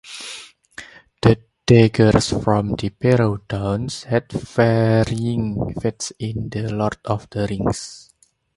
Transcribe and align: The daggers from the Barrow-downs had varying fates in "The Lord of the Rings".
The 1.21 1.37
daggers 1.67 2.31
from 2.43 2.73
the 2.73 2.89
Barrow-downs 2.89 4.05
had 4.05 4.31
varying 4.31 5.75
fates 5.79 6.11
in 6.17 6.49
"The 6.49 6.73
Lord 6.73 6.97
of 7.05 7.29
the 7.29 7.45
Rings". 7.45 8.11